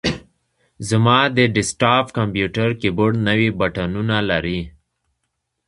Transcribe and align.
زما 0.89 1.19
د 1.37 1.39
ډیسک 1.53 1.75
ټاپ 1.81 2.05
کمپیوټر 2.17 2.69
کیبورډ 2.81 3.15
نوي 3.27 3.49
بټنونه 3.59 4.17
لري. 4.29 4.59